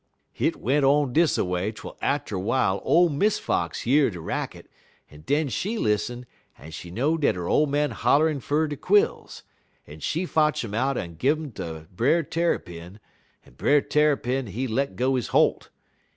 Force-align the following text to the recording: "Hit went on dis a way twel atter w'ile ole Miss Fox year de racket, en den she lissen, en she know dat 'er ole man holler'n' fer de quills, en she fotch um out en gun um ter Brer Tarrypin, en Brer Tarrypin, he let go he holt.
"Hit 0.31 0.55
went 0.55 0.83
on 0.83 1.13
dis 1.13 1.37
a 1.37 1.45
way 1.45 1.71
twel 1.71 1.95
atter 2.01 2.35
w'ile 2.35 2.81
ole 2.83 3.09
Miss 3.09 3.37
Fox 3.37 3.85
year 3.85 4.09
de 4.09 4.19
racket, 4.19 4.67
en 5.11 5.21
den 5.21 5.47
she 5.47 5.77
lissen, 5.77 6.25
en 6.57 6.71
she 6.71 6.89
know 6.89 7.19
dat 7.19 7.37
'er 7.37 7.47
ole 7.47 7.67
man 7.67 7.91
holler'n' 7.91 8.39
fer 8.41 8.65
de 8.67 8.75
quills, 8.75 9.43
en 9.85 9.99
she 9.99 10.25
fotch 10.25 10.65
um 10.65 10.73
out 10.73 10.97
en 10.97 11.17
gun 11.17 11.31
um 11.43 11.51
ter 11.51 11.87
Brer 11.95 12.23
Tarrypin, 12.23 12.99
en 13.45 13.53
Brer 13.53 13.79
Tarrypin, 13.79 14.47
he 14.47 14.65
let 14.65 14.95
go 14.95 15.13
he 15.15 15.21
holt. 15.25 15.69